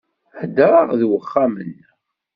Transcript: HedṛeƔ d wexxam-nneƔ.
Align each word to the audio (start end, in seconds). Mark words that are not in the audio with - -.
HedṛeƔ 0.39 0.89
d 0.99 1.01
wexxam-nneƔ. 1.09 1.89